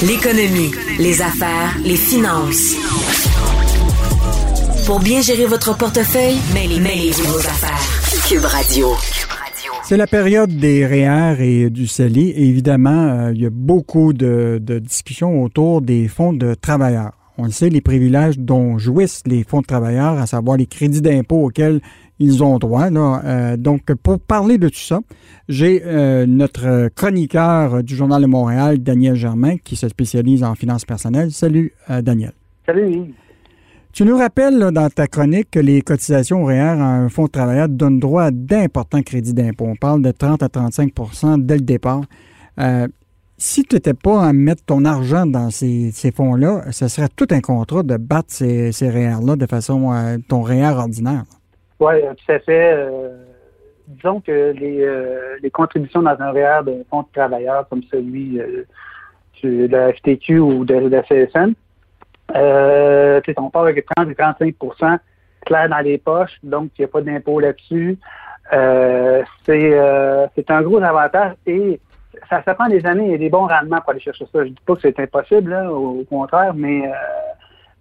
L'économie, 0.00 0.70
les 1.00 1.20
affaires, 1.22 1.76
les 1.84 1.96
finances. 1.96 2.76
Pour 4.86 5.00
bien 5.00 5.20
gérer 5.20 5.46
votre 5.46 5.76
portefeuille, 5.76 6.36
mêlez-vous 6.54 7.24
vos 7.24 7.38
affaires. 7.40 8.28
Cube 8.28 8.44
Radio. 8.44 8.90
C'est 9.82 9.96
la 9.96 10.06
période 10.06 10.56
des 10.56 10.86
REER 10.86 11.40
et 11.40 11.68
du 11.68 11.88
CELI. 11.88 12.30
Et 12.30 12.46
évidemment, 12.46 13.08
euh, 13.08 13.32
il 13.34 13.42
y 13.42 13.46
a 13.46 13.50
beaucoup 13.50 14.12
de, 14.12 14.60
de 14.62 14.78
discussions 14.78 15.42
autour 15.42 15.82
des 15.82 16.06
fonds 16.06 16.32
de 16.32 16.54
travailleurs. 16.54 17.12
On 17.40 17.44
le 17.44 17.52
sait, 17.52 17.70
les 17.70 17.80
privilèges 17.80 18.36
dont 18.36 18.78
jouissent 18.78 19.22
les 19.24 19.44
fonds 19.44 19.60
de 19.60 19.66
travailleurs, 19.66 20.18
à 20.18 20.26
savoir 20.26 20.56
les 20.56 20.66
crédits 20.66 21.00
d'impôt 21.00 21.46
auxquels 21.46 21.80
ils 22.18 22.42
ont 22.42 22.58
droit. 22.58 22.90
Là. 22.90 23.22
Euh, 23.24 23.56
donc, 23.56 23.94
pour 24.02 24.18
parler 24.18 24.58
de 24.58 24.68
tout 24.68 24.80
ça, 24.80 24.98
j'ai 25.48 25.80
euh, 25.84 26.26
notre 26.26 26.88
chroniqueur 26.96 27.84
du 27.84 27.94
Journal 27.94 28.22
de 28.22 28.26
Montréal, 28.26 28.78
Daniel 28.78 29.14
Germain, 29.14 29.56
qui 29.56 29.76
se 29.76 29.88
spécialise 29.88 30.42
en 30.42 30.56
finances 30.56 30.84
personnelles. 30.84 31.30
Salut, 31.30 31.72
euh, 31.90 32.02
Daniel. 32.02 32.32
Salut. 32.66 33.14
Tu 33.92 34.04
nous 34.04 34.18
rappelles 34.18 34.58
là, 34.58 34.72
dans 34.72 34.90
ta 34.90 35.06
chronique 35.06 35.52
que 35.52 35.60
les 35.60 35.80
cotisations 35.80 36.44
REER 36.44 36.58
à 36.60 36.88
un 36.88 37.08
fonds 37.08 37.26
de 37.26 37.30
travailleurs 37.30 37.68
donnent 37.68 38.00
droit 38.00 38.24
à 38.24 38.30
d'importants 38.32 39.02
crédits 39.02 39.32
d'impôt. 39.32 39.66
On 39.66 39.76
parle 39.76 40.02
de 40.02 40.10
30 40.10 40.42
à 40.42 40.48
35% 40.48 41.40
dès 41.46 41.54
le 41.54 41.62
départ. 41.62 42.02
Si 43.38 43.62
tu 43.62 43.76
n'étais 43.76 43.94
pas 43.94 44.24
à 44.24 44.32
mettre 44.32 44.64
ton 44.64 44.84
argent 44.84 45.24
dans 45.24 45.50
ces, 45.50 45.92
fonds-là, 46.14 46.62
ce 46.72 46.88
serait 46.88 47.08
tout 47.14 47.28
un 47.30 47.40
contrat 47.40 47.82
de 47.82 47.96
battre 47.96 48.28
ces, 48.30 48.72
ces 48.72 48.90
REER-là 48.90 49.36
de 49.36 49.46
façon 49.46 49.92
ton 50.28 50.42
REER 50.42 50.74
ordinaire. 50.76 51.22
Oui, 51.80 51.94
tout 52.02 52.32
à 52.32 52.38
fait. 52.40 52.72
Euh, 52.74 53.10
disons 53.86 54.20
que 54.20 54.52
les, 54.52 54.82
euh, 54.82 55.36
les 55.42 55.50
contributions 55.50 56.02
dans 56.02 56.16
un 56.20 56.30
REER 56.32 56.60
d'un 56.64 56.82
fonds 56.90 57.02
de 57.02 57.08
travailleurs 57.12 57.68
comme 57.68 57.82
celui 57.90 58.40
euh, 58.40 58.64
de 59.44 59.68
la 59.70 59.92
FTQ 59.92 60.38
ou 60.40 60.64
de, 60.64 60.74
la 60.74 61.02
CSN, 61.02 61.54
euh, 62.34 63.20
on 63.36 63.50
parle 63.50 63.68
avec 63.68 63.86
30 63.96 64.10
et 64.10 64.52
35% 64.52 64.98
clair 65.46 65.68
dans 65.68 65.78
les 65.78 65.98
poches, 65.98 66.38
donc 66.42 66.70
il 66.76 66.82
n'y 66.82 66.84
a 66.84 66.88
pas 66.88 67.00
d'impôt 67.00 67.40
là-dessus. 67.40 67.98
Euh, 68.52 69.22
c'est 69.46 70.50
un 70.50 70.62
gros 70.62 70.82
avantage 70.82 71.34
et 71.46 71.80
ça, 72.28 72.42
ça 72.44 72.54
prend 72.54 72.68
des 72.68 72.84
années 72.86 73.12
et 73.12 73.18
des 73.18 73.30
bons 73.30 73.46
rendements 73.46 73.80
pour 73.80 73.90
aller 73.90 74.00
chercher 74.00 74.26
ça. 74.32 74.44
Je 74.44 74.50
dis 74.50 74.56
pas 74.66 74.74
que 74.74 74.82
c'est 74.82 74.98
impossible, 75.00 75.50
là, 75.50 75.72
au, 75.72 76.04
contraire, 76.04 76.54
mais 76.54 76.82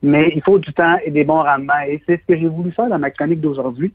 mais 0.02 0.32
il 0.36 0.44
faut 0.44 0.60
du 0.60 0.72
temps 0.74 0.98
et 1.04 1.12
des 1.12 1.24
bons 1.24 1.44
rendements. 1.44 1.80
Et 1.88 2.02
c'est 2.06 2.18
ce 2.18 2.34
que 2.34 2.40
j'ai 2.40 2.48
voulu 2.48 2.72
faire 2.72 2.88
dans 2.88 3.00
ma 3.00 3.12
chronique 3.12 3.42
d'aujourd'hui. 3.42 3.92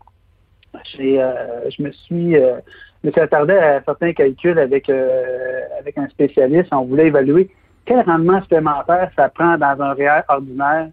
Euh, 1.01 1.71
je 1.71 1.83
me 1.83 1.93
suis, 1.93 2.37
euh, 2.37 2.57
me 3.05 3.11
suis 3.11 3.21
attardé 3.21 3.53
à 3.55 3.83
certains 3.85 4.13
calculs 4.13 4.59
avec, 4.59 4.89
euh, 4.89 5.61
avec 5.79 5.99
un 5.99 6.09
spécialiste. 6.09 6.69
On 6.73 6.85
voulait 6.85 7.07
évaluer 7.07 7.51
quel 7.85 8.01
rendement 8.01 8.41
supplémentaire 8.43 9.11
ça 9.17 9.29
prend 9.29 9.59
dans 9.59 9.81
un 9.81 9.93
REER 9.93 10.23
ordinaire 10.29 10.89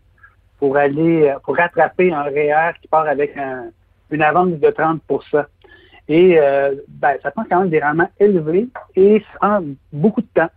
pour 0.59 0.75
aller, 0.75 1.33
pour 1.44 1.55
rattraper 1.55 2.11
un 2.11 2.23
REER 2.23 2.73
qui 2.81 2.88
part 2.88 3.08
avec 3.08 3.36
une 4.11 4.22
avance 4.22 4.59
de 4.59 4.70
30 4.70 5.02
Et 6.11 6.39
ben, 6.88 7.15
ça 7.21 7.29
prend 7.29 7.43
quand 7.47 7.59
même 7.59 7.69
des 7.69 7.79
rendements 7.79 8.09
élevés 8.19 8.67
et 8.95 9.23
prend 9.35 9.61
beaucoup 9.93 10.21
de 10.21 10.27
temps. 10.33 10.49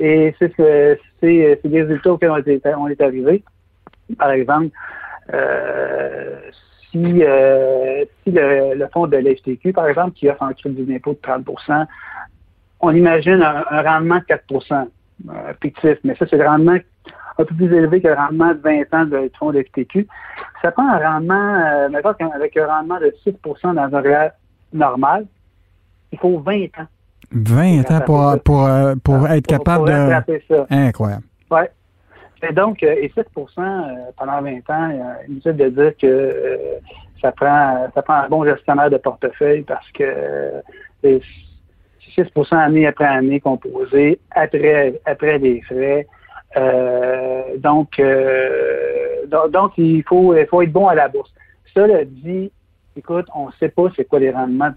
Et 0.00 0.34
c'est 0.38 0.52
ce 0.56 0.98
c'est, 1.20 1.60
des 1.64 1.82
résultats 1.82 2.12
auxquels 2.12 2.30
on 2.30 2.88
est, 2.88 3.00
arrivé 3.00 3.42
par 4.16 4.30
exemple, 4.30 4.70
euh, 5.34 6.38
si, 6.90 7.22
euh, 7.22 8.04
si 8.24 8.30
le, 8.32 8.86
fonds 8.92 9.06
de 9.06 9.16
l'FTQ, 9.16 9.72
par 9.72 9.88
exemple, 9.88 10.12
qui 10.12 10.28
offre 10.28 10.42
un 10.42 10.54
crédit 10.54 10.84
d'impôt 10.84 11.12
de 11.12 11.18
30% 11.18 11.86
on 12.80 12.94
imagine 12.94 13.42
un, 13.42 13.82
rendement 13.82 14.18
de 14.18 14.34
4% 14.34 14.88
euh, 15.28 15.52
fictif, 15.60 15.98
mais 16.04 16.14
ça, 16.14 16.26
c'est 16.30 16.36
le 16.36 16.46
rendement 16.46 16.78
un 17.40 17.44
peu 17.44 17.54
plus 17.54 17.74
élevé 17.74 18.00
que 18.00 18.06
le 18.06 18.14
rendement 18.14 18.54
de 18.54 18.60
20 18.60 18.94
ans 18.94 19.04
du 19.04 19.30
fonds 19.36 19.50
de 19.50 19.58
l'FTQ. 19.58 20.06
Ça 20.62 20.70
prend 20.70 20.88
un 20.88 20.98
rendement, 20.98 21.34
euh, 21.34 21.88
avec 22.34 22.56
un 22.56 22.66
rendement 22.66 23.00
de 23.00 23.12
6 23.24 23.34
dans 23.64 23.96
un 23.96 24.02
réel 24.72 24.80
normal, 24.80 25.26
il 26.12 26.18
faut 26.18 26.38
20 26.38 26.64
ans. 26.78 26.86
20 27.30 27.90
ans 27.90 28.00
pour, 28.06 28.42
pour, 28.42 28.68
pour, 29.04 29.28
être 29.28 29.46
capable 29.46 29.88
de... 29.88 30.40
Ça. 30.48 30.66
Incroyable. 30.70 31.24
Oui. 31.50 31.60
Et 32.42 32.52
donc, 32.52 32.82
euh, 32.82 32.94
et 33.00 33.08
7% 33.08 33.24
euh, 33.58 34.10
pendant 34.16 34.42
20 34.42 34.70
ans, 34.70 35.16
il 35.26 35.32
inutile 35.32 35.56
de 35.56 35.68
dire 35.70 35.92
que 36.00 36.06
euh, 36.06 36.78
ça 37.20 37.32
prend 37.32 37.88
ça 37.94 38.02
prend 38.02 38.14
un 38.14 38.28
bon 38.28 38.44
gestionnaire 38.44 38.90
de 38.90 38.96
portefeuille 38.96 39.62
parce 39.62 39.90
que 39.90 40.04
c'est 41.02 41.20
6% 42.16 42.56
année 42.56 42.86
après 42.86 43.06
année 43.06 43.40
composé 43.40 44.20
après 44.30 45.00
après 45.04 45.40
des 45.40 45.60
frais. 45.62 46.06
donc, 47.58 48.00
donc, 49.50 49.72
il 49.76 50.02
faut, 50.04 50.34
il 50.36 50.46
faut 50.46 50.62
être 50.62 50.72
bon 50.72 50.86
à 50.86 50.94
la 50.94 51.08
bourse. 51.08 51.32
Cela 51.74 52.04
dit, 52.04 52.50
écoute, 52.98 53.26
on 53.34 53.46
ne 53.46 53.52
sait 53.60 53.68
pas 53.68 53.84
c'est 53.96 54.04
quoi 54.04 54.18
les 54.18 54.30
rendements 54.30 54.72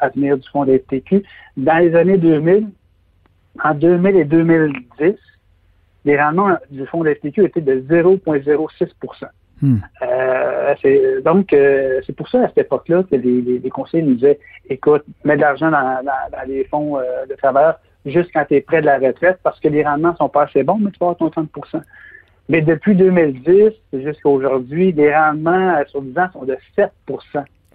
à 0.00 0.08
venir 0.10 0.36
du 0.36 0.48
fonds 0.48 0.64
des 0.64 0.78
FTQ. 0.78 1.22
Dans 1.56 1.78
les 1.78 1.94
années 1.94 2.18
2000, 2.18 2.68
en 3.64 3.74
2000 3.74 4.16
et 4.16 4.24
2010, 4.24 5.14
les 6.04 6.20
rendements 6.20 6.56
du 6.70 6.86
fonds 6.86 7.02
de 7.02 7.14
FTQ 7.14 7.44
étaient 7.44 7.60
de 7.60 7.80
0,06% 7.80 9.26
hmm. 9.62 9.76
euh, 10.02 11.20
donc, 11.22 11.52
euh, 11.52 12.00
c'est 12.06 12.14
pour 12.14 12.28
ça, 12.28 12.42
à 12.42 12.48
cette 12.48 12.58
époque-là, 12.58 13.02
que 13.10 13.16
les, 13.16 13.40
les, 13.58 13.70
conseillers 13.70 14.02
nous 14.02 14.14
disaient, 14.14 14.38
écoute, 14.68 15.04
mets 15.24 15.36
de 15.36 15.40
l'argent 15.40 15.70
dans, 15.70 15.98
les 16.46 16.64
fonds 16.64 16.98
euh, 16.98 17.26
de 17.28 17.34
travailleurs 17.34 17.80
juste 18.04 18.30
quand 18.32 18.44
tu 18.44 18.54
es 18.54 18.60
près 18.60 18.80
de 18.80 18.86
la 18.86 18.98
retraite 18.98 19.38
parce 19.42 19.58
que 19.58 19.68
les 19.68 19.82
rendements 19.82 20.14
sont 20.16 20.28
pas 20.28 20.44
assez 20.44 20.62
bons, 20.62 20.78
mais 20.78 20.90
tu 20.90 20.98
vas 21.00 21.06
avoir 21.06 21.16
ton 21.16 21.30
30 21.30 21.50
Mais 22.48 22.62
depuis 22.62 22.94
2010 22.94 23.72
jusqu'à 23.92 24.28
aujourd'hui, 24.28 24.92
les 24.92 25.14
rendements 25.14 25.82
sur 25.88 26.02
10 26.02 26.18
ans 26.18 26.28
sont 26.32 26.44
de 26.44 26.56
7% 26.76 26.88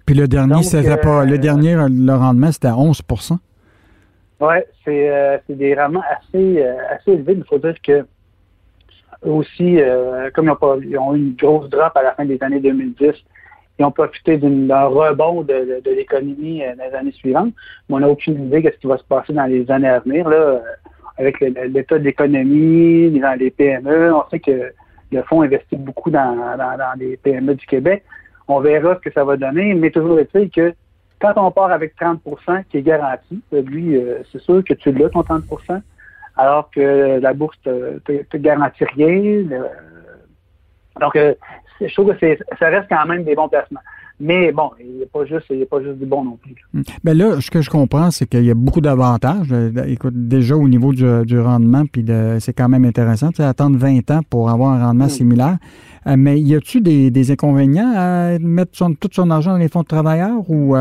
Puis 0.06 0.14
le 0.14 0.26
dernier, 0.26 0.62
pas, 1.02 1.24
le 1.24 1.38
dernier, 1.38 1.74
le 1.74 2.14
rendement, 2.14 2.50
c'était 2.50 2.68
à 2.68 2.74
11% 2.74 3.36
Oui, 4.40 4.54
c'est 4.84 5.42
des 5.48 5.74
rendements 5.74 6.04
assez, 6.10 6.64
assez 6.90 7.12
élevés. 7.12 7.34
Il 7.36 7.44
faut 7.44 7.58
dire 7.58 7.74
que 7.82 8.04
aussi, 9.24 9.80
euh, 9.80 10.30
comme 10.34 10.52
ils 10.82 10.98
ont, 10.98 11.14
eu 11.14 11.18
une 11.18 11.34
grosse 11.34 11.68
drop 11.70 11.96
à 11.96 12.02
la 12.02 12.14
fin 12.14 12.24
des 12.24 12.42
années 12.42 12.60
2010, 12.60 13.12
ils 13.78 13.84
ont 13.84 13.90
profité 13.90 14.36
d'un 14.36 14.84
rebond 14.84 15.42
de, 15.42 15.82
l'économie 15.86 16.62
euh, 16.62 16.74
dans 16.76 16.84
les 16.84 16.94
années 16.94 17.12
suivantes. 17.12 17.52
Mais 17.88 17.96
on 17.96 18.00
n'a 18.00 18.08
aucune 18.08 18.46
idée 18.46 18.60
de 18.60 18.70
ce 18.70 18.76
qui 18.78 18.86
va 18.86 18.98
se 18.98 19.04
passer 19.04 19.32
dans 19.32 19.46
les 19.46 19.70
années 19.70 19.88
à 19.88 20.00
venir, 20.00 20.28
là, 20.28 20.36
euh, 20.36 20.58
avec 21.18 21.40
l'état 21.40 21.98
de 21.98 22.04
l'économie, 22.04 23.18
dans 23.20 23.38
les 23.38 23.50
PME. 23.50 24.14
On 24.14 24.28
sait 24.30 24.40
que 24.40 24.72
le 25.10 25.22
fonds 25.22 25.42
investit 25.42 25.76
beaucoup 25.76 26.10
dans, 26.10 26.36
les 26.98 27.16
PME 27.16 27.54
du 27.54 27.66
Québec. 27.66 28.02
On 28.48 28.60
verra 28.60 28.96
ce 28.96 29.00
que 29.00 29.12
ça 29.12 29.24
va 29.24 29.36
donner, 29.36 29.74
mais 29.74 29.90
toujours 29.90 30.18
est-il 30.18 30.50
que 30.50 30.74
quand 31.20 31.34
on 31.36 31.50
part 31.50 31.70
avec 31.70 31.94
30% 32.00 32.64
qui 32.70 32.78
est 32.78 32.82
garanti, 32.82 33.40
lui, 33.52 34.00
c'est 34.32 34.40
sûr 34.40 34.64
que 34.64 34.74
tu 34.74 34.90
l'as, 34.92 35.10
ton 35.10 35.20
30% 35.20 35.80
alors 36.36 36.70
que 36.70 37.20
la 37.20 37.32
bourse 37.34 37.58
te, 37.62 37.98
te, 37.98 38.36
garantit 38.36 38.84
rien. 38.84 39.44
donc, 41.00 41.16
euh, 41.16 41.34
je 41.80 41.92
trouve 41.92 42.14
que 42.16 42.36
ça 42.58 42.68
reste 42.68 42.88
quand 42.88 43.06
même 43.06 43.24
des 43.24 43.34
bons 43.34 43.48
placements. 43.48 43.80
Mais 44.20 44.52
bon, 44.52 44.70
il 44.80 44.96
n'y 44.96 45.02
a 45.02 45.06
pas 45.06 45.24
juste, 45.24 45.46
il 45.50 45.66
pas 45.66 45.82
juste 45.82 45.98
du 45.98 46.06
bon 46.06 46.24
non 46.24 46.36
plus. 46.36 46.54
Bien 46.72 47.14
hmm. 47.14 47.18
là, 47.18 47.40
ce 47.40 47.50
que 47.50 47.60
je 47.60 47.70
comprends, 47.70 48.10
c'est 48.10 48.26
qu'il 48.26 48.44
y 48.44 48.50
a 48.50 48.54
beaucoup 48.54 48.80
d'avantages. 48.80 49.48
Euh, 49.52 49.70
écoute, 49.86 50.14
déjà 50.14 50.56
au 50.56 50.68
niveau 50.68 50.92
du, 50.92 51.40
rendement, 51.40 51.84
puis 51.86 52.04
c'est 52.38 52.52
quand 52.52 52.68
même 52.68 52.84
intéressant. 52.84 53.30
Tu 53.30 53.36
sais, 53.36 53.44
attendre 53.44 53.76
20 53.78 54.10
ans 54.10 54.20
pour 54.28 54.50
avoir 54.50 54.72
un 54.72 54.86
rendement 54.86 55.06
hmm. 55.06 55.10
similaire. 55.10 55.56
Euh, 56.06 56.16
mais 56.18 56.40
y 56.40 56.54
a-tu 56.54 56.80
des, 56.80 57.10
des, 57.10 57.30
inconvénients 57.30 57.92
à 57.94 58.38
mettre 58.40 58.72
tout 58.72 59.08
son 59.12 59.30
argent 59.30 59.52
dans 59.52 59.58
les 59.58 59.68
fonds 59.68 59.82
de 59.82 59.86
travailleurs 59.86 60.48
ou, 60.48 60.74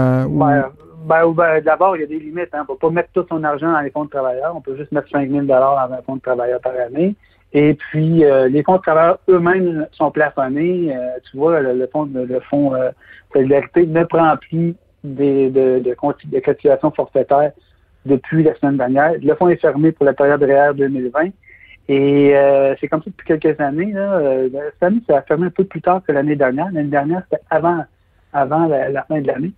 ben, 1.04 1.34
ben, 1.34 1.62
d'abord, 1.62 1.96
il 1.98 2.02
y 2.02 2.04
a 2.04 2.08
des 2.08 2.20
limites. 2.20 2.50
Hein. 2.54 2.60
On 2.68 2.74
ne 2.74 2.78
peut 2.78 2.88
pas 2.88 2.90
mettre 2.90 3.10
tout 3.14 3.26
son 3.28 3.44
argent 3.44 3.72
dans 3.72 3.82
les 3.82 3.90
fonds 3.90 4.06
de 4.06 4.10
travailleurs. 4.10 4.56
On 4.56 4.62
peut 4.62 4.76
juste 4.78 4.92
mettre 4.92 5.10
5 5.10 5.30
000 5.30 5.46
dans 5.46 5.56
un 5.56 6.02
fonds 6.06 6.16
de 6.16 6.22
travailleurs 6.22 6.62
par 6.62 6.74
année. 6.74 7.16
Et 7.54 7.74
puis, 7.74 8.24
euh, 8.24 8.48
les 8.48 8.64
fonds 8.64 8.78
de 8.78 8.82
travailleurs 8.82 9.20
eux-mêmes 9.30 9.88
sont 9.92 10.12
plafonnés. 10.12 10.96
Euh, 10.96 11.20
tu 11.30 11.38
vois, 11.38 11.60
le, 11.60 11.88
fonds, 11.88 12.10
le 12.14 12.40
fonds 12.50 12.74
euh, 12.74 12.92
solidarité 13.34 13.86
ne 13.86 14.04
prend 14.06 14.38
plus 14.38 14.76
des, 15.04 15.50
de, 15.50 15.80
de, 15.80 15.94
de 16.26 16.40
cotisations 16.40 16.92
forfaitaires 16.92 17.52
depuis 18.06 18.44
la 18.44 18.56
semaine 18.56 18.78
dernière. 18.78 19.14
Le 19.22 19.36
fonds 19.36 19.50
est 19.50 19.58
fermé 19.58 19.92
pour 19.92 20.06
la 20.06 20.14
période 20.14 20.42
réelle 20.42 20.76
2020. 20.76 21.30
Et 21.90 22.38
euh, 22.38 22.74
c'est 22.80 22.88
comme 22.88 23.04
ça 23.04 23.10
depuis 23.10 23.28
quelques 23.28 23.60
années. 23.60 23.92
Là. 23.92 24.22
Cette 24.50 24.84
année, 24.84 25.02
ça 25.08 25.18
a 25.18 25.22
fermé 25.24 25.48
un 25.48 25.50
peu 25.50 25.66
plus 25.66 25.82
tard 25.82 26.02
que 26.08 26.14
l'année 26.14 26.38
dernière. 26.38 26.68
L'année 26.72 26.90
dernière, 26.90 27.24
c'était 27.30 27.44
avant, 27.50 27.84
avant 28.32 28.68
la 28.68 29.04
fin 29.04 29.20
de 29.20 29.28
l'année. 29.28 29.52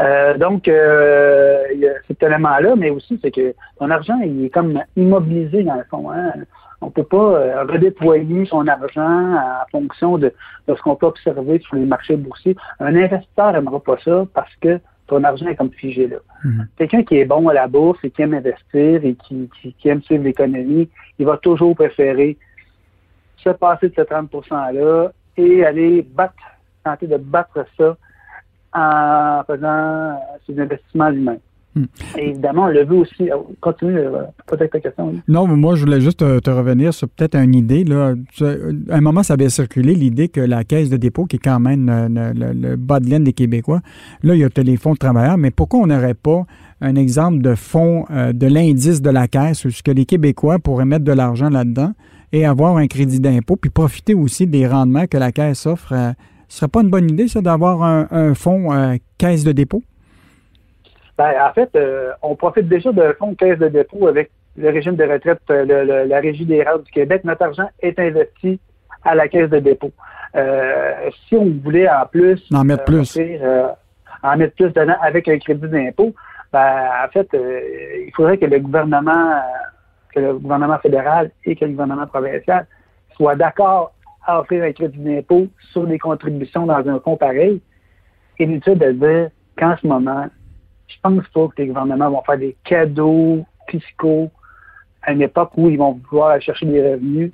Euh, 0.00 0.38
donc, 0.38 0.68
euh, 0.68 1.64
il 1.74 1.80
y 1.80 1.88
a 1.88 1.94
cet 2.06 2.22
élément-là, 2.22 2.76
mais 2.76 2.90
aussi, 2.90 3.18
c'est 3.22 3.30
que 3.30 3.54
ton 3.78 3.90
argent, 3.90 4.18
il 4.24 4.44
est 4.44 4.50
comme 4.50 4.80
immobilisé 4.96 5.64
dans 5.64 5.74
le 5.74 5.84
fond. 5.90 6.10
Hein? 6.10 6.32
On 6.80 6.90
peut 6.90 7.04
pas 7.04 7.16
euh, 7.16 7.64
redéployer 7.64 8.46
son 8.46 8.66
argent 8.68 9.34
en 9.34 9.66
fonction 9.70 10.16
de, 10.18 10.32
ce 10.68 10.80
qu'on 10.82 10.94
peut 10.94 11.06
observer 11.06 11.58
sur 11.60 11.76
les 11.76 11.84
marchés 11.84 12.16
boursiers. 12.16 12.56
Un 12.78 12.94
investisseur 12.94 13.52
n'aimera 13.52 13.80
pas 13.80 13.98
ça 14.04 14.24
parce 14.32 14.54
que 14.56 14.80
ton 15.08 15.24
argent 15.24 15.46
est 15.46 15.56
comme 15.56 15.72
figé 15.72 16.06
là. 16.06 16.18
Mhm. 16.44 16.68
Quelqu'un 16.76 17.02
qui 17.02 17.16
est 17.16 17.24
bon 17.24 17.48
à 17.48 17.54
la 17.54 17.66
bourse 17.66 17.98
et 18.04 18.10
qui 18.10 18.22
aime 18.22 18.34
investir 18.34 19.04
et 19.04 19.14
qui, 19.14 19.50
qui, 19.60 19.72
qui 19.72 19.88
aime 19.88 20.02
suivre 20.02 20.22
l'économie, 20.22 20.88
il 21.18 21.26
va 21.26 21.36
toujours 21.38 21.74
préférer 21.74 22.36
se 23.38 23.50
passer 23.50 23.88
de 23.88 23.94
ce 23.96 24.02
30 24.02 24.30
%-là 24.30 25.12
et 25.36 25.64
aller 25.64 26.02
battre, 26.02 26.34
tenter 26.84 27.06
de 27.06 27.16
battre 27.16 27.64
ça 27.76 27.96
en 28.74 29.42
faisant 29.46 30.20
ses 30.46 30.60
investissements 30.60 31.08
lui-même. 31.08 31.40
Hmm. 31.74 31.84
Et 32.16 32.30
évidemment, 32.30 32.64
on 32.64 32.68
l'a 32.68 32.82
vu 32.84 32.96
aussi. 32.96 33.28
Continue, 33.60 33.96
euh, 33.98 34.22
peut-être 34.46 34.72
ta 34.72 34.80
question. 34.80 35.10
oui. 35.10 35.20
Non, 35.28 35.46
mais 35.46 35.54
moi, 35.56 35.76
je 35.76 35.84
voulais 35.84 36.00
juste 36.00 36.20
te, 36.20 36.38
te 36.40 36.50
revenir 36.50 36.94
sur 36.94 37.08
peut-être 37.08 37.36
une 37.36 37.54
idée. 37.54 37.84
Là. 37.84 38.14
À 38.90 38.96
un 38.96 39.00
moment, 39.00 39.22
ça 39.22 39.34
avait 39.34 39.48
circulé 39.50 39.94
l'idée 39.94 40.28
que 40.28 40.40
la 40.40 40.64
caisse 40.64 40.88
de 40.90 40.96
dépôt, 40.96 41.26
qui 41.26 41.36
est 41.36 41.40
quand 41.40 41.60
même 41.60 41.88
euh, 41.88 42.08
le, 42.08 42.38
le- 42.38 42.52
le 42.70 42.76
bas 42.76 43.00
de 43.00 43.08
laine 43.10 43.24
des 43.24 43.32
Québécois, 43.34 43.80
là, 44.22 44.34
il 44.34 44.40
y 44.40 44.44
a 44.44 44.48
les 44.62 44.76
fonds 44.76 44.92
de 44.94 44.98
travailleurs, 44.98 45.36
mais 45.38 45.50
pourquoi 45.50 45.80
on 45.80 45.86
n'aurait 45.86 46.14
pas 46.14 46.44
un 46.80 46.94
exemple 46.96 47.38
de 47.42 47.54
fonds 47.54 48.06
euh, 48.10 48.32
de 48.32 48.46
l'indice 48.46 49.02
de 49.02 49.10
la 49.10 49.28
caisse, 49.28 49.64
où 49.64 49.70
ce 49.70 49.82
que 49.82 49.90
les 49.90 50.04
Québécois 50.06 50.58
pourraient 50.58 50.84
mettre 50.86 51.04
de 51.04 51.12
l'argent 51.12 51.50
là-dedans 51.50 51.92
et 52.32 52.44
avoir 52.46 52.76
un 52.76 52.86
crédit 52.86 53.20
d'impôt, 53.20 53.56
puis 53.56 53.70
profiter 53.70 54.14
aussi 54.14 54.46
des 54.46 54.66
rendements 54.66 55.06
que 55.06 55.18
la 55.18 55.32
caisse 55.32 55.66
offre. 55.66 55.92
euh, 55.92 56.12
ce 56.48 56.58
serait 56.60 56.68
pas 56.68 56.80
une 56.80 56.88
bonne 56.88 57.10
idée, 57.10 57.28
ça, 57.28 57.42
d'avoir 57.42 57.82
un, 57.82 58.06
un 58.10 58.34
fonds 58.34 58.72
euh, 58.72 58.96
caisse 59.18 59.44
de 59.44 59.52
dépôt? 59.52 59.82
Ben, 61.18 61.32
en 61.42 61.52
fait, 61.52 61.68
euh, 61.74 62.12
on 62.22 62.36
profite 62.36 62.68
déjà 62.68 62.92
d'un 62.92 63.12
fonds 63.14 63.32
de 63.32 63.36
caisse 63.36 63.58
de 63.58 63.66
dépôt 63.68 64.06
avec 64.06 64.30
le 64.56 64.70
régime 64.70 64.94
de 64.96 65.04
retraite, 65.04 65.40
euh, 65.50 65.64
le- 65.64 65.84
le- 65.84 66.04
la 66.04 66.20
Régie 66.20 66.46
des 66.46 66.62
rares 66.62 66.78
du 66.78 66.90
Québec. 66.92 67.22
Notre 67.24 67.42
argent 67.42 67.68
est 67.80 67.98
investi 67.98 68.60
à 69.04 69.14
la 69.16 69.26
caisse 69.28 69.50
de 69.50 69.58
dépôt. 69.58 69.90
Euh, 70.36 71.10
si 71.28 71.34
on 71.36 71.46
voulait 71.64 71.88
en 71.88 72.06
plus 72.06 72.40
En 72.54 72.62
mettre 72.64 72.84
plus. 72.84 73.16
euh, 73.18 73.66
en 74.22 74.36
mettre 74.36 74.54
plus 74.54 74.72
dedans 74.72 74.94
avec 75.02 75.26
un 75.28 75.38
crédit 75.38 75.68
d'impôt, 75.68 76.14
ben, 76.52 76.88
en 77.04 77.08
fait, 77.10 77.28
il 77.32 78.12
faudrait 78.14 78.38
que 78.38 78.46
le 78.46 78.58
gouvernement, 78.60 79.40
que 80.14 80.20
le 80.20 80.34
gouvernement 80.38 80.78
fédéral 80.78 81.30
et 81.44 81.56
que 81.56 81.64
le 81.64 81.72
gouvernement 81.72 82.06
provincial 82.06 82.66
soient 83.16 83.36
d'accord 83.36 83.92
à 84.26 84.40
offrir 84.40 84.62
un 84.64 84.72
crédit 84.72 84.98
d'impôt 84.98 85.46
sur 85.72 85.84
des 85.86 85.98
contributions 85.98 86.66
dans 86.66 86.86
un 86.88 87.00
fonds 87.00 87.16
pareil. 87.16 87.60
Inutile 88.38 88.78
de 88.78 88.92
dire 88.92 89.30
qu'en 89.58 89.76
ce 89.76 89.86
moment, 89.86 90.26
je 90.88 90.96
pense 91.02 91.28
pas 91.28 91.46
que 91.48 91.62
les 91.62 91.66
gouvernements 91.68 92.10
vont 92.10 92.22
faire 92.22 92.38
des 92.38 92.56
cadeaux 92.64 93.44
fiscaux 93.68 94.30
à 95.02 95.12
une 95.12 95.22
époque 95.22 95.50
où 95.56 95.68
ils 95.70 95.78
vont 95.78 96.00
vouloir 96.10 96.30
aller 96.30 96.40
chercher 96.42 96.66
des 96.66 96.82
revenus. 96.92 97.30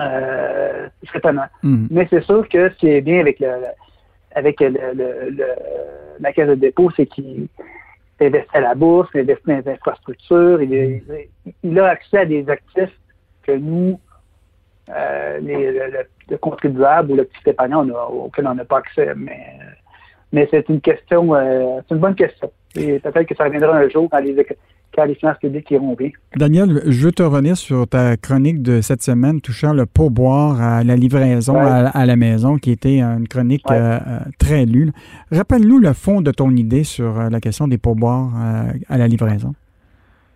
Euh, 0.00 0.88
c'est 1.04 1.18
étonnant. 1.18 1.46
Mhm. 1.62 1.88
Mais 1.90 2.06
c'est 2.10 2.22
sûr 2.22 2.46
que 2.48 2.68
ce 2.70 2.74
qui 2.76 2.88
est 2.88 3.00
bien 3.00 3.20
avec 3.20 3.40
le, 3.40 3.48
avec 4.34 4.60
le, 4.60 4.68
le- 4.68 5.30
le- 5.30 5.54
la 6.20 6.32
caisse 6.32 6.48
de 6.48 6.54
dépôt, 6.54 6.90
c'est 6.96 7.06
qu'il 7.06 7.48
investit 8.20 8.56
à 8.56 8.60
la 8.60 8.74
bourse, 8.74 9.08
il 9.14 9.20
investit 9.20 9.46
dans 9.46 9.56
les 9.64 9.68
infrastructures, 9.72 10.60
il, 10.62 10.72
il- 10.72 11.28
il 11.62 11.78
a 11.80 11.86
accès 11.88 12.18
à 12.18 12.26
des 12.26 12.48
actifs 12.50 12.98
que 13.42 13.52
nous, 13.52 13.98
euh, 14.90 15.38
les, 15.38 15.72
le, 15.72 15.86
le- 15.90 16.06
le 16.28 16.36
contribuable 16.38 17.12
ou 17.12 17.16
le 17.16 17.24
petit 17.24 17.50
épargnant, 17.50 17.88
on 17.88 17.94
a- 17.94 18.04
auquel 18.06 18.46
on 18.48 18.54
n'a 18.54 18.64
pas 18.66 18.78
accès. 18.78 19.14
Mais, 19.16 19.40
mais 20.32 20.48
c'est 20.50 20.68
une 20.68 20.80
question, 20.80 21.34
euh, 21.34 21.78
c'est 21.88 21.94
une 21.94 22.00
bonne 22.00 22.14
question. 22.14 22.50
Et 22.76 22.98
peut-être 22.98 23.24
que 23.26 23.34
ça 23.34 23.44
reviendra 23.44 23.76
un 23.76 23.88
jour 23.88 24.08
quand 24.10 24.18
les, 24.18 24.34
quand 24.94 25.04
les 25.04 25.14
finances 25.14 25.38
publiques 25.38 25.70
iront 25.70 25.94
bien. 25.94 26.10
Daniel, 26.36 26.82
je 26.86 27.04
veux 27.06 27.12
te 27.12 27.22
revenir 27.22 27.56
sur 27.56 27.86
ta 27.88 28.16
chronique 28.18 28.62
de 28.62 28.80
cette 28.82 29.02
semaine 29.02 29.40
touchant 29.40 29.72
le 29.72 29.86
pourboire 29.86 30.60
à 30.60 30.84
la 30.84 30.94
livraison 30.96 31.54
Ouais. 31.54 31.60
à, 31.70 31.88
à 31.88 32.04
la 32.06 32.16
maison, 32.16 32.56
qui 32.58 32.70
était 32.72 33.00
une 33.00 33.28
chronique 33.28 33.64
Ouais. 33.70 33.76
euh, 33.78 33.96
euh, 34.06 34.18
très 34.38 34.66
lue. 34.66 34.90
Rappelle-nous 35.32 35.78
le 35.78 35.92
fond 35.94 36.20
de 36.20 36.30
ton 36.32 36.50
idée 36.50 36.84
sur 36.84 37.18
euh, 37.18 37.28
la 37.30 37.40
question 37.40 37.66
des 37.68 37.78
pourboires 37.78 38.28
euh, 38.36 38.72
à 38.90 38.98
la 38.98 39.06
livraison. 39.08 39.54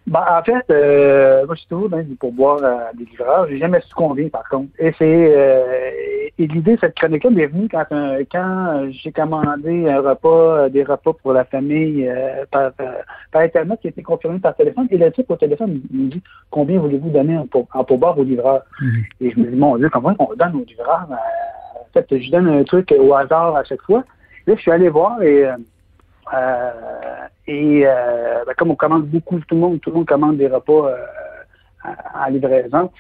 Ben, 0.07 0.25
en 0.31 0.43
fait, 0.43 0.65
euh, 0.71 1.45
moi, 1.47 1.55
je 1.55 1.61
suis 1.61 1.69
toujours 1.69 1.91
dans 1.91 1.99
les 1.99 2.05
pourboires 2.19 2.65
à 2.65 2.91
des 2.97 3.05
livreurs. 3.05 3.47
J'ai 3.49 3.59
jamais 3.59 3.81
su 3.83 3.93
combien, 3.95 4.29
par 4.29 4.49
contre. 4.49 4.71
Et 4.79 4.93
c'est 4.99 5.05
et 6.41 6.47
l'idée 6.47 6.77
de 6.77 6.81
cette 6.81 6.95
chronique-là 6.95 7.29
m'est 7.29 7.47
venue 7.49 7.69
quand, 7.69 7.85
euh, 7.93 8.25
quand 8.33 8.89
j'ai 8.91 9.13
commandé 9.13 9.91
un 9.91 10.01
repas, 10.01 10.29
euh, 10.29 10.69
des 10.71 10.85
repas 10.85 11.13
pour 11.13 11.35
la 11.35 11.45
famille 11.45 12.09
euh, 12.09 12.47
par, 12.51 12.73
Internet 13.35 13.79
qui 13.83 13.89
a 13.89 13.91
été 13.91 14.03
confirmé 14.03 14.39
par 14.39 14.57
téléphone. 14.57 14.89
Et 14.91 14.97
le 14.97 15.13
type 15.13 15.31
au 15.31 15.37
téléphone 15.37 15.83
me 15.93 16.09
dit 16.09 16.23
combien 16.51 16.81
voulez-vous 16.81 17.11
donner 17.11 17.37
en, 17.37 17.47
pour, 17.47 17.69
en 17.75 17.85
pourboire 17.85 18.19
aux 18.19 18.25
livreurs? 18.25 18.63
Mhm. 18.81 19.05
Et 19.21 19.31
je 19.33 19.39
me 19.39 19.51
dis, 19.51 19.57
mon 19.57 19.77
Dieu, 19.77 19.91
comment 19.91 20.15
on 20.19 20.35
donne 20.35 20.57
aux 20.57 20.65
livreurs? 20.65 21.09
Euh, 21.11 21.81
en 21.81 21.93
fait, 21.93 22.07
je 22.19 22.31
donne 22.31 22.49
un 22.49 22.65
truc 22.65 22.95
au 22.99 23.15
hasard 23.15 23.57
à 23.57 23.65
chaque 23.65 23.83
fois. 23.83 24.03
Là, 24.47 24.55
je 24.57 24.61
suis 24.63 24.71
allé 24.71 24.89
voir 24.89 25.23
et 25.23 25.45
euh, 25.45 25.57
euh, 26.33 26.71
et 27.47 27.83
euh, 27.85 28.45
ben, 28.47 28.55
comme 28.57 28.71
on 28.71 28.77
commande 28.77 29.07
beaucoup, 29.07 29.39
tout 29.41 29.55
le 29.57 29.61
monde, 29.61 29.81
tout 29.81 29.91
le 29.91 29.97
monde 29.97 30.07
commande 30.07 30.39
des 30.39 30.47
repas 30.47 30.89
euh, 30.89 30.97
à- 31.85 32.27
en 32.27 32.31
livraison. 32.31 32.91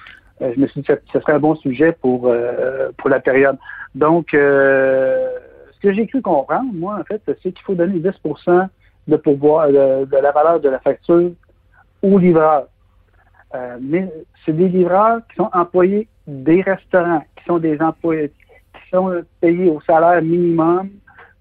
Euh, 0.43 0.53
je 0.55 0.61
me 0.61 0.67
suis 0.67 0.81
dit 0.81 0.87
que 0.87 0.95
ce 1.13 1.21
serait 1.21 1.35
un 1.35 1.39
bon 1.39 1.55
sujet 1.57 1.93
pour 1.93 2.27
euh, 2.27 2.91
pour 2.97 3.11
la 3.11 3.21
période. 3.21 3.59
Donc, 3.95 4.35
euh, 4.35 5.29
ce 5.73 5.81
que 5.81 5.93
j'ai 5.93 6.07
cru 6.07 6.23
comprendre, 6.23 6.71
moi, 6.73 6.99
en 7.01 7.05
fait, 7.05 7.21
c'est 7.27 7.53
qu'il 7.53 7.65
faut 7.65 7.75
donner 7.75 7.99
10% 7.99 8.69
de 9.09 9.17
pourboire 9.17 9.69
de 9.69 10.17
la 10.17 10.33
valeur 10.33 10.61
de 10.61 10.69
la 10.69 10.79
facture 10.81 11.33
aux 12.03 12.19
livreurs. 12.19 12.67
Euh, 13.55 13.79
mais 13.81 14.09
c'est 14.45 14.53
des 14.53 14.69
livreurs 14.69 15.21
qui 15.29 15.37
sont 15.37 15.51
employés 15.53 16.07
des 16.27 16.63
restaurants, 16.63 17.25
qui 17.37 17.45
sont 17.45 17.59
des 17.59 17.81
employés 17.81 18.33
qui 18.75 18.91
sont 18.93 19.23
payés 19.41 19.69
au 19.69 19.81
salaire 19.81 20.23
minimum 20.23 20.91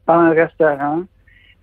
par 0.06 0.20
un 0.20 0.32
restaurant 0.32 1.04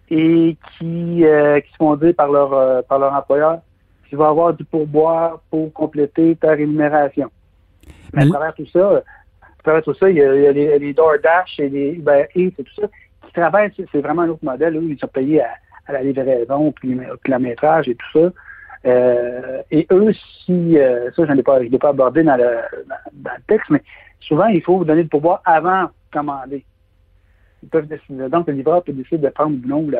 et 0.09 0.57
qui, 0.79 1.25
euh, 1.25 1.61
qui 1.61 1.73
se 1.73 1.77
font 1.77 1.97
dire 1.97 2.15
par 2.15 2.31
leur, 2.31 2.53
euh, 2.53 2.83
par 2.83 3.01
leur 3.01 3.13
employeur 3.13 3.61
qu'il 4.09 4.19
va 4.19 4.29
avoir 4.29 4.55
du 4.55 4.65
pourboire 4.65 5.41
pour 5.51 5.73
compléter 5.73 6.37
ta 6.37 6.53
rémunération. 6.53 7.31
Mais 8.13 8.25
à 8.25 8.29
travers 8.29 8.55
tout 8.55 8.67
ça, 8.67 9.03
à 9.43 9.63
travers 9.63 9.83
tout 9.83 9.95
ça, 9.95 10.09
il 10.09 10.17
y 10.17 10.23
a, 10.23 10.35
il 10.35 10.43
y 10.43 10.47
a 10.47 10.53
les, 10.53 10.79
les 10.79 10.93
DoorDash 10.93 11.59
et 11.61 11.69
les 11.69 11.93
Uber 11.93 12.27
Eats 12.35 12.53
et 12.59 12.65
tout 12.65 12.81
ça 12.81 12.89
qui 13.27 13.33
travaillent, 13.33 13.73
c'est 13.77 14.01
vraiment 14.01 14.23
un 14.23 14.29
autre 14.29 14.45
modèle. 14.45 14.77
Eux, 14.77 14.85
ils 14.85 14.99
sont 14.99 15.09
payés 15.09 15.43
à, 15.43 15.51
à 15.87 15.93
la 15.93 16.03
livraison, 16.03 16.73
puis 16.73 16.95
au 16.95 17.17
kilométrage 17.25 17.89
et 17.89 17.95
tout 17.97 18.21
ça. 18.21 18.33
Euh, 18.87 19.63
et 19.71 19.87
eux, 19.91 20.13
si 20.45 20.79
euh, 20.79 21.11
ça, 21.13 21.25
je 21.27 21.31
ne 21.33 21.37
l'ai 21.37 21.43
pas, 21.43 21.63
je 21.63 21.69
l'ai 21.69 21.79
pas 21.79 21.89
abordé 21.89 22.23
dans 22.23 22.37
le, 22.37 22.59
dans, 22.89 22.97
dans 23.13 23.33
le 23.37 23.43
texte, 23.49 23.69
mais 23.71 23.83
souvent, 24.21 24.47
il 24.47 24.63
faut 24.63 24.79
vous 24.79 24.85
donner 24.85 25.03
le 25.03 25.09
pourboire 25.09 25.43
avant 25.45 25.85
de 25.85 25.89
commander. 26.13 26.65
Ils 27.63 27.69
peuvent 27.69 27.89
décider, 27.89 28.29
donc, 28.29 28.47
le 28.47 28.55
livreur 28.55 28.85
peut 28.85 28.93
décider 28.93 29.19
de 29.19 29.29
prendre 29.31 29.57
ou 29.57 29.69
non 29.69 29.91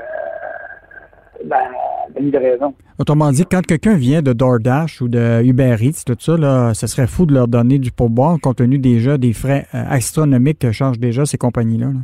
la 1.45 2.21
livraison. 2.21 2.75
Autrement 2.99 3.31
dit, 3.31 3.45
quand 3.45 3.61
quelqu'un 3.65 3.95
vient 3.95 4.23
de 4.23 4.33
DoorDash 4.33 5.03
ou 5.03 5.09
de 5.09 5.43
Uber 5.45 5.77
Eats, 5.81 6.03
tout 6.07 6.17
ça, 6.19 6.37
là, 6.37 6.73
ce 6.75 6.87
serait 6.87 7.07
fou 7.07 7.27
de 7.27 7.35
leur 7.35 7.49
donner 7.49 7.79
du 7.79 7.91
pourboire 7.91 8.39
compte 8.41 8.57
tenu 8.57 8.79
déjà 8.79 9.19
des 9.19 9.33
frais 9.33 9.67
euh, 9.75 9.83
astronomiques 9.91 10.61
que 10.61 10.73
chargent 10.73 10.99
déjà 10.99 11.27
ces 11.27 11.37
compagnies-là. 11.39 11.87
là. 11.87 12.01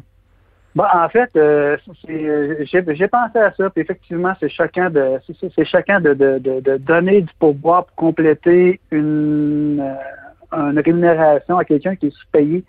Bon, 0.75 0.85
en 0.95 1.09
fait, 1.11 1.31
euh, 1.37 1.77
euh, 2.09 2.55
j'ai 2.65 3.09
pensé 3.09 3.39
à 3.39 3.53
ça, 3.55 3.69
puis 3.71 3.83
effectivement, 3.83 4.33
c'est 4.41 4.49
choquant 4.49 4.89
de 4.89 5.19
c'est- 5.27 5.65
choquant 5.65 6.01
de, 6.01 6.15
de, 6.15 6.39
de, 6.39 6.61
de 6.61 6.77
donner 6.79 7.21
du 7.21 7.29
pourboire 7.39 7.85
pour 7.85 7.95
compléter 7.97 8.81
une, 8.91 9.81
euh, 9.81 10.71
une 10.71 10.79
rémunération 10.79 11.59
à 11.59 11.65
quelqu'un 11.65 11.95
qui 11.95 12.07
est 12.07 12.11
sous-payé 12.11 12.65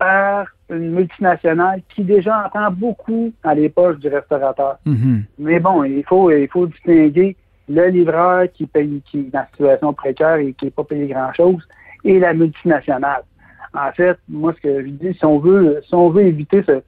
par 0.00 0.46
une 0.70 0.92
multinationale 0.92 1.82
qui 1.94 2.02
déjà 2.02 2.44
en 2.46 2.48
prend 2.48 2.70
beaucoup 2.70 3.32
dans 3.44 3.52
les 3.52 3.68
poches 3.68 3.98
du 3.98 4.08
restaurateur. 4.08 4.78
Mhm. 4.86 5.24
Mais 5.38 5.60
bon, 5.60 5.84
il 5.84 6.02
faut 6.04 6.30
il 6.30 6.48
faut 6.48 6.66
distinguer 6.66 7.36
le 7.68 7.86
livreur 7.88 8.46
qui 8.54 8.66
paye 8.66 9.02
qui 9.04 9.18
est 9.18 9.30
dans 9.30 9.40
une 9.40 9.46
situation 9.52 9.92
précaire 9.92 10.36
et 10.36 10.54
qui 10.54 10.64
n'est 10.64 10.70
pas 10.70 10.84
payé 10.84 11.06
grand 11.08 11.32
chose 11.34 11.62
et 12.02 12.18
la 12.18 12.32
multinationale. 12.32 13.24
En 13.74 13.92
fait, 13.92 14.18
moi 14.26 14.54
ce 14.56 14.60
que 14.62 14.82
je 14.82 14.88
dis, 14.88 15.14
si 15.14 15.24
on 15.24 15.38
veut 15.38 15.82
si 15.86 15.94
on 15.94 16.08
veut 16.08 16.22
éviter 16.22 16.62
ce, 16.66 16.80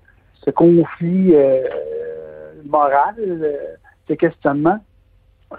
ce 0.43 0.51
conflit 0.51 1.35
euh, 1.35 1.65
moral, 2.65 3.15
euh, 3.19 3.53
ce 4.09 4.15
questionnement, 4.15 4.79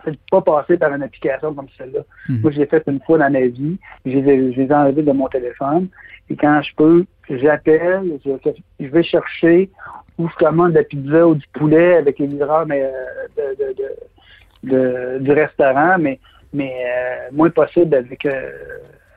c'est 0.05 0.17
pas 0.31 0.41
passer 0.41 0.77
par 0.77 0.93
une 0.93 1.03
application 1.03 1.53
comme 1.53 1.67
celle-là. 1.77 2.01
Mhm. 2.29 2.41
Moi, 2.41 2.51
je 2.51 2.59
l'ai 2.59 2.65
fait 2.65 2.83
une 2.87 2.99
fois 3.01 3.17
dans 3.17 3.29
ma 3.31 3.41
vie. 3.41 3.77
Je 4.05 4.11
les 4.17 4.61
ai, 4.61 4.73
enlevés 4.73 5.03
de 5.03 5.11
mon 5.11 5.27
téléphone. 5.27 5.87
Et 6.29 6.35
quand 6.35 6.61
je 6.61 6.73
peux, 6.75 7.05
j'appelle, 7.29 8.19
je, 8.25 8.31
je 8.79 8.87
vais 8.87 9.03
chercher 9.03 9.69
ou 10.17 10.29
je 10.29 10.35
commande 10.35 10.71
de 10.71 10.77
la 10.77 10.83
pizza 10.83 11.27
ou 11.27 11.35
du 11.35 11.45
poulet 11.53 11.95
avec 11.97 12.19
les 12.19 12.27
livreurs 12.27 12.65
mais, 12.65 12.83
euh, 12.83 12.91
de, 13.37 13.63
de- 13.63 13.73
de- 13.73 15.17
de- 15.17 15.19
du 15.19 15.31
restaurant, 15.31 15.97
mais, 15.99 16.19
mais 16.53 16.71
euh, 16.71 17.29
moins 17.31 17.49
possible 17.49 17.95
avec, 17.95 18.25
euh, 18.25 18.51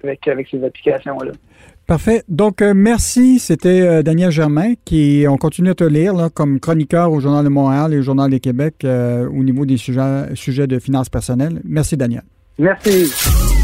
avec, 0.03 0.27
avec 0.27 0.49
ces 0.49 0.65
applications-là. 0.65 1.33
Parfait. 1.87 2.25
Donc, 2.29 2.63
euh, 2.63 2.75
merci. 2.75 3.39
C'était 3.39 3.81
euh, 3.81 4.03
Daniel 4.03 4.31
Germain 4.31 4.75
qui, 4.85 5.25
on 5.29 5.37
continue 5.37 5.71
à 5.71 5.75
te 5.75 5.85
lire 5.85 6.15
là, 6.15 6.31
comme 6.31 6.59
chroniqueur 6.59 7.13
au 7.13 7.21
Journal 7.21 7.45
de 7.45 7.49
Montréal 7.49 7.95
et 7.95 7.99
au 7.99 8.03
Journal 8.03 8.29
de 8.29 8.39
Québec 8.39 8.77
euh, 8.85 9.29
au 9.29 9.45
niveau 9.45 9.65
des 9.65 9.77
sujets, 9.77 10.35
sujets 10.35 10.67
de 10.67 10.81
finances 10.81 11.09
personnelles. 11.09 11.61
Merci, 11.65 11.97
Daniel. 11.97 12.23
Merci. 12.59 13.56